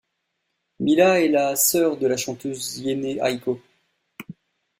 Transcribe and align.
Mila 0.79 1.19
est 1.21 1.27
la 1.27 1.55
sœur 1.55 1.95
de 1.95 2.07
la 2.07 2.17
chanteuse 2.17 2.79
Jhené 2.81 3.19
Aiko. 3.23 3.61